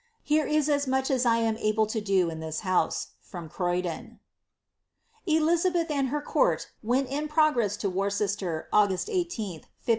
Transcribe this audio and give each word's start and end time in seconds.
Here 0.23 0.47
is 0.47 0.67
as 0.67 0.87
much 0.87 1.11
as 1.11 1.27
I 1.27 1.37
am 1.37 1.57
able 1.57 1.85
to 1.85 2.01
do 2.01 2.31
in 2.31 2.39
this 2.39 2.61
liouse. 2.61 3.09
From 3.21 3.47
Croyilon."' 3.47 4.17
Elizabeth 5.27 5.91
and 5.91 6.07
her 6.07 6.23
court 6.23 6.69
went 6.81 7.07
in 7.07 7.27
progress 7.27 7.77
to 7.77 7.87
Worcester, 7.87 8.67
August 8.73 9.09
18ll 9.09 9.61
1574. 9.61 9.69